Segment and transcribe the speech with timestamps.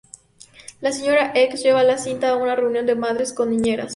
[0.79, 3.89] La señora X lleva la cinta a una reunión de madres con niñeras.